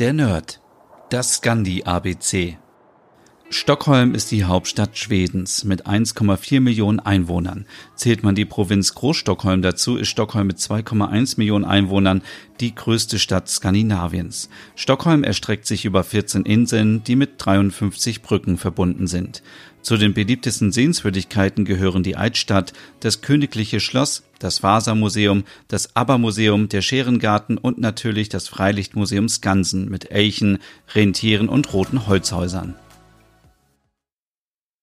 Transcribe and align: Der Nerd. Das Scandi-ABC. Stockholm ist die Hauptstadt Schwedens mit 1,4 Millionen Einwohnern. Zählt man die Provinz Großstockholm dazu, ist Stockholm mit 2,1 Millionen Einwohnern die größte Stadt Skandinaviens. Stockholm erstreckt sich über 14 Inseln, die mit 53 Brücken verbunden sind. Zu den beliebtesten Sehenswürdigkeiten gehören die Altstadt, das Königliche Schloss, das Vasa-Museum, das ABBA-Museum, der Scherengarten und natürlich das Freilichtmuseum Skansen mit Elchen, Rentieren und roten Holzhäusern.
Der 0.00 0.12
Nerd. 0.12 0.60
Das 1.08 1.36
Scandi-ABC. 1.36 2.58
Stockholm 3.56 4.16
ist 4.16 4.32
die 4.32 4.42
Hauptstadt 4.42 4.98
Schwedens 4.98 5.62
mit 5.62 5.86
1,4 5.86 6.60
Millionen 6.60 6.98
Einwohnern. 6.98 7.66
Zählt 7.94 8.24
man 8.24 8.34
die 8.34 8.44
Provinz 8.44 8.96
Großstockholm 8.96 9.62
dazu, 9.62 9.96
ist 9.96 10.08
Stockholm 10.08 10.48
mit 10.48 10.58
2,1 10.58 11.34
Millionen 11.38 11.64
Einwohnern 11.64 12.22
die 12.58 12.74
größte 12.74 13.20
Stadt 13.20 13.48
Skandinaviens. 13.48 14.48
Stockholm 14.74 15.22
erstreckt 15.22 15.66
sich 15.66 15.84
über 15.84 16.02
14 16.02 16.42
Inseln, 16.42 17.04
die 17.04 17.14
mit 17.14 17.34
53 17.38 18.22
Brücken 18.22 18.58
verbunden 18.58 19.06
sind. 19.06 19.44
Zu 19.82 19.98
den 19.98 20.14
beliebtesten 20.14 20.72
Sehenswürdigkeiten 20.72 21.64
gehören 21.64 22.02
die 22.02 22.16
Altstadt, 22.16 22.72
das 22.98 23.20
Königliche 23.20 23.78
Schloss, 23.78 24.24
das 24.40 24.64
Vasa-Museum, 24.64 25.44
das 25.68 25.94
ABBA-Museum, 25.94 26.68
der 26.68 26.82
Scherengarten 26.82 27.56
und 27.58 27.78
natürlich 27.78 28.28
das 28.28 28.48
Freilichtmuseum 28.48 29.28
Skansen 29.28 29.88
mit 29.88 30.10
Elchen, 30.10 30.58
Rentieren 30.92 31.48
und 31.48 31.72
roten 31.72 32.08
Holzhäusern. 32.08 32.74